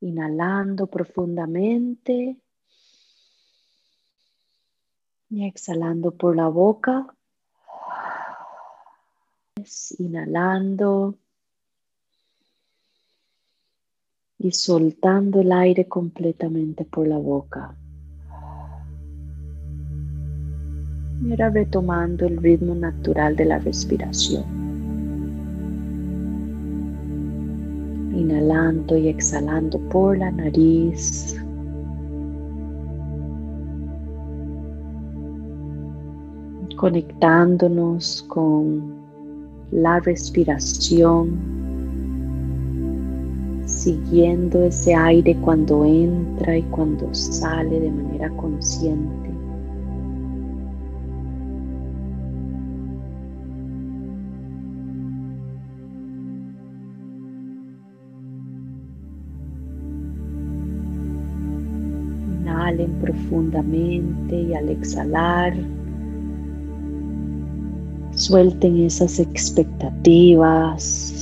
[0.00, 2.36] Inhalando profundamente
[5.28, 7.06] y exhalando por la boca.
[9.98, 11.14] Inhalando
[14.38, 17.76] y soltando el aire completamente por la boca.
[21.22, 24.69] Y ahora retomando el ritmo natural de la respiración.
[28.20, 31.36] Inhalando y exhalando por la nariz.
[36.76, 38.94] Conectándonos con
[39.70, 41.60] la respiración
[43.64, 49.29] siguiendo ese aire cuando entra y cuando sale de manera consciente.
[62.50, 65.54] Inhalen profundamente y al exhalar
[68.10, 71.16] suelten esas expectativas,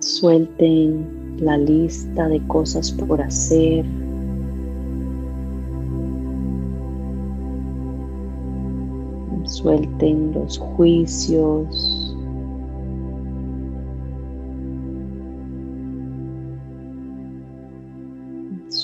[0.00, 3.84] Suelten la lista de cosas por hacer.
[9.44, 12.05] Suelten los juicios.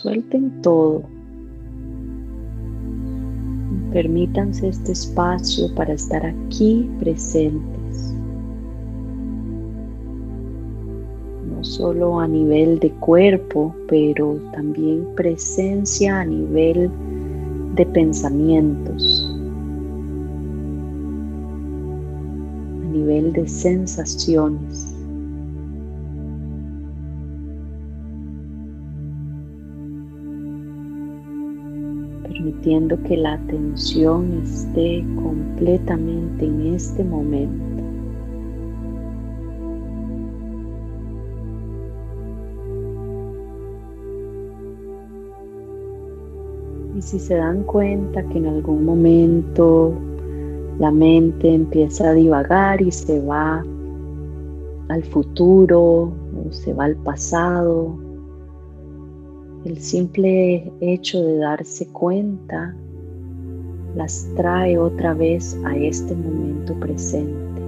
[0.03, 1.03] Suelten todo.
[3.93, 7.83] Permítanse este espacio para estar aquí presente.
[11.63, 16.91] solo a nivel de cuerpo, pero también presencia a nivel
[17.77, 19.31] de pensamientos,
[22.83, 24.92] a nivel de sensaciones.
[32.43, 37.73] Permitiendo que la atención esté completamente en este momento.
[47.01, 49.93] si se dan cuenta que en algún momento
[50.79, 53.65] la mente empieza a divagar y se va
[54.89, 57.99] al futuro o se va al pasado,
[59.65, 62.75] el simple hecho de darse cuenta
[63.95, 67.63] las trae otra vez a este momento presente.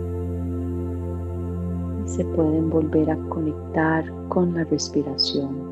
[2.04, 5.63] Y se pueden volver a conectar con la respiración.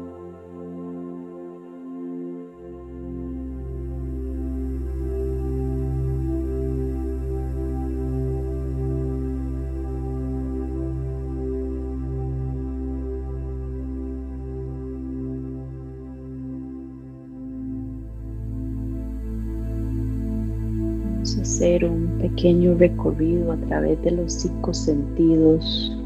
[21.38, 25.96] Hacer un pequeño recorrido a través de los cinco sentidos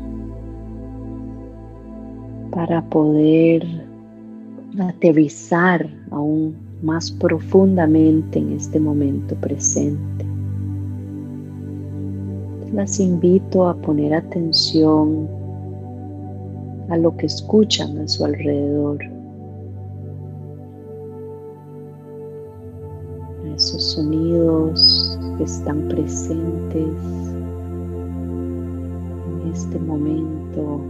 [2.51, 3.67] para poder
[4.79, 10.25] aterrizar aún más profundamente en este momento presente.
[12.73, 15.29] Las invito a poner atención
[16.91, 18.99] a lo que escuchan a su alrededor.
[23.57, 26.97] esos sonidos que están presentes
[29.43, 30.81] en este momento.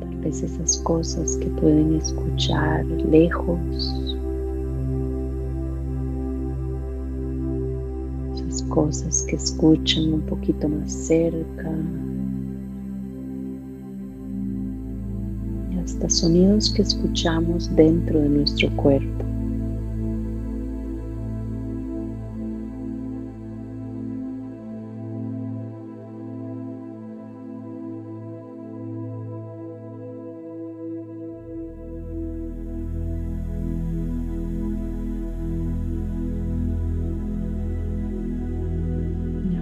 [0.00, 3.58] Tal vez esas cosas que pueden escuchar lejos.
[8.34, 11.72] Esas cosas que escuchan un poquito más cerca.
[15.88, 19.27] hasta sonidos que escuchamos dentro de nuestro cuerpo.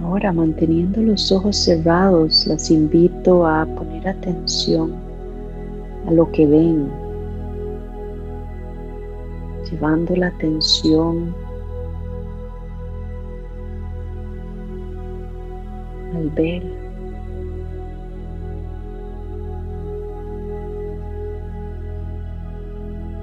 [0.07, 4.93] Ahora, manteniendo los ojos cerrados, las invito a poner atención
[6.07, 6.89] a lo que ven,
[9.69, 11.35] llevando la atención
[16.15, 16.63] al ver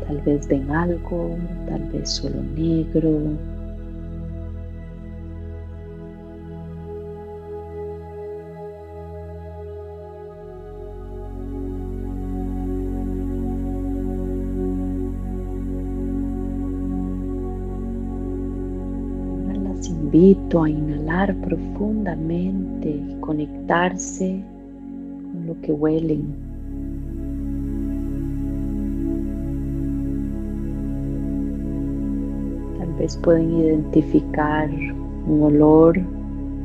[0.06, 1.34] Tal vez ven algo,
[1.66, 3.53] tal vez solo negro.
[19.88, 24.42] Invito a inhalar profundamente y conectarse
[25.32, 26.34] con lo que huelen.
[32.78, 34.70] Tal vez pueden identificar
[35.26, 36.00] un olor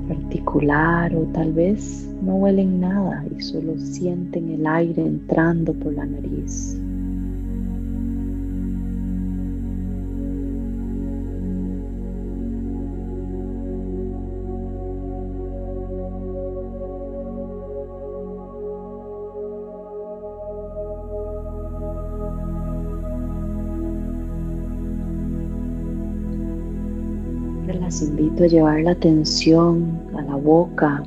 [0.08, 6.06] particular o tal vez no huelen nada y solo sienten el aire entrando por la
[6.06, 6.80] nariz.
[27.76, 31.04] Las invito a llevar la atención a la boca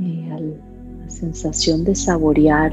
[0.00, 2.72] y a la sensación de saborear.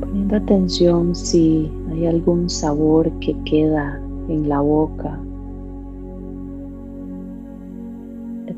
[0.00, 5.20] Poniendo atención si hay algún sabor que queda en la boca.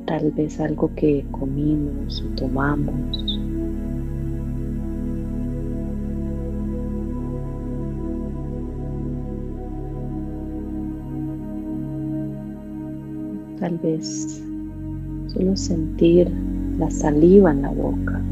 [0.06, 3.38] Tal vez algo que comimos o tomamos.
[13.60, 14.40] Tal vez
[15.26, 16.30] solo sentir
[16.78, 18.22] la saliva en la boca.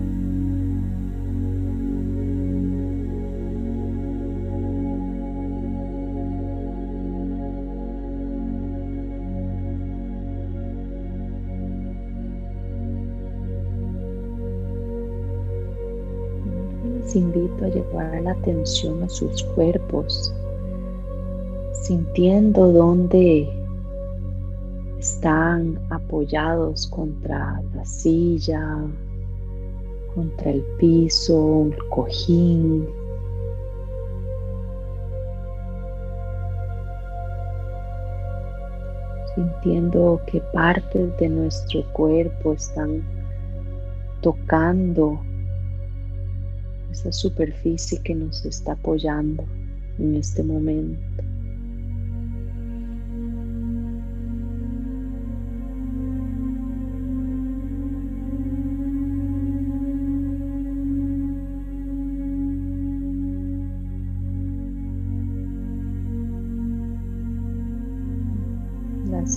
[16.85, 20.33] Les invito a llevar la atención a sus cuerpos,
[21.83, 23.56] sintiendo dónde
[25.07, 28.85] están apoyados contra la silla,
[30.15, 32.89] contra el piso, el cojín.
[39.37, 43.05] Sintiendo que partes de nuestro cuerpo están
[44.23, 45.21] tocando
[46.91, 49.45] esa superficie que nos está apoyando
[50.01, 51.26] en este momento.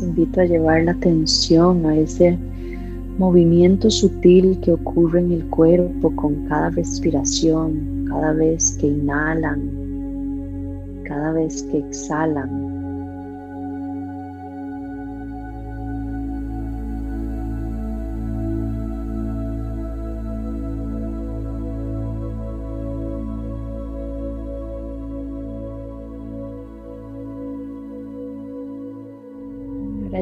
[0.01, 2.37] Invito a llevar la atención a ese
[3.17, 9.69] movimiento sutil que ocurre en el cuerpo con cada respiración, cada vez que inhalan,
[11.03, 12.78] cada vez que exhalan.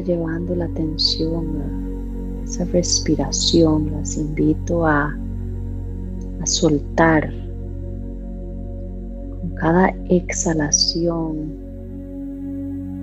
[0.02, 5.16] Llevando la atención a esa respiración, las invito a,
[6.42, 7.32] a soltar
[9.42, 11.68] con cada exhalación,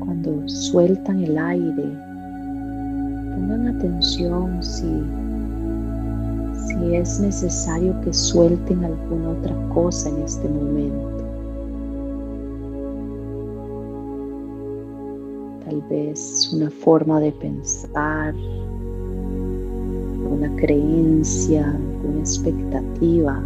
[0.00, 1.84] cuando sueltan el aire,
[3.34, 5.02] pongan atención si,
[6.66, 11.13] si es necesario que suelten alguna otra cosa en este momento.
[15.74, 18.32] Tal vez una forma de pensar,
[20.30, 23.42] una creencia, una expectativa.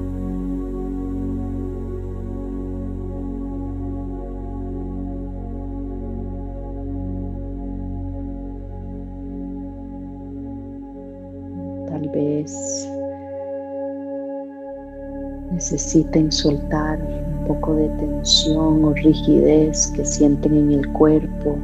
[11.87, 12.89] Tal vez
[15.53, 21.59] necesiten soltar un poco de tensión o rigidez que sienten en el cuerpo.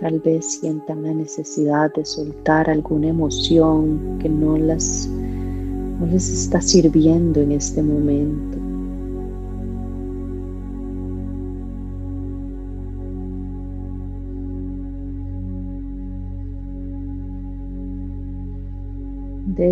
[0.00, 6.60] Tal vez sientan la necesidad de soltar alguna emoción que no, las, no les está
[6.60, 8.58] sirviendo en este momento.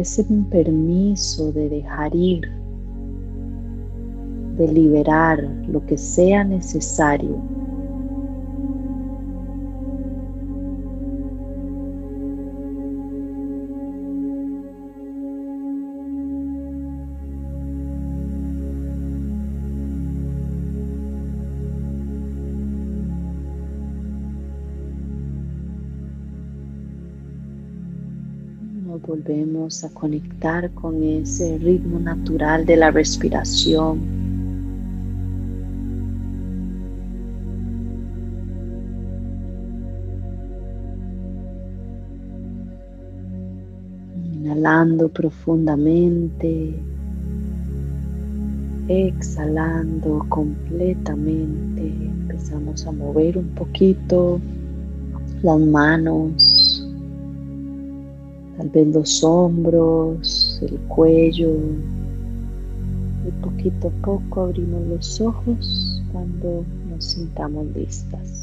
[0.00, 2.50] ese un permiso de dejar ir,
[4.56, 7.40] de liberar lo que sea necesario
[29.06, 34.00] volvemos a conectar con ese ritmo natural de la respiración.
[44.34, 46.74] Inhalando profundamente,
[48.88, 51.82] exhalando completamente.
[51.82, 54.40] Empezamos a mover un poquito
[55.42, 56.55] las manos,
[58.56, 61.52] tal vez los hombros, el cuello.
[63.26, 68.35] Y poquito a poco abrimos los ojos cuando nos sintamos listas.